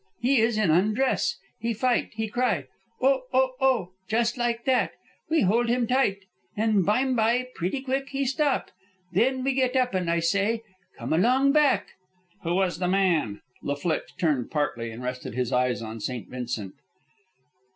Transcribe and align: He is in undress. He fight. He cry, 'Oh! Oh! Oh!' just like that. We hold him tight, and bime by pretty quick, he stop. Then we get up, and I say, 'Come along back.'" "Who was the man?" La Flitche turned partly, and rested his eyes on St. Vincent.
He 0.19 0.39
is 0.39 0.57
in 0.57 0.71
undress. 0.71 1.37
He 1.59 1.75
fight. 1.75 2.09
He 2.15 2.27
cry, 2.27 2.65
'Oh! 3.03 3.21
Oh! 3.31 3.51
Oh!' 3.61 3.89
just 4.07 4.35
like 4.35 4.65
that. 4.65 4.93
We 5.29 5.41
hold 5.41 5.69
him 5.69 5.85
tight, 5.85 6.25
and 6.57 6.83
bime 6.83 7.15
by 7.15 7.49
pretty 7.53 7.81
quick, 7.81 8.09
he 8.09 8.25
stop. 8.25 8.71
Then 9.11 9.43
we 9.43 9.53
get 9.53 9.75
up, 9.75 9.93
and 9.93 10.09
I 10.09 10.17
say, 10.19 10.63
'Come 10.97 11.13
along 11.13 11.51
back.'" 11.51 11.89
"Who 12.41 12.55
was 12.55 12.79
the 12.79 12.87
man?" 12.87 13.41
La 13.61 13.75
Flitche 13.75 14.17
turned 14.17 14.49
partly, 14.49 14.89
and 14.89 15.03
rested 15.03 15.35
his 15.35 15.51
eyes 15.51 15.83
on 15.83 15.99
St. 15.99 16.27
Vincent. 16.27 16.73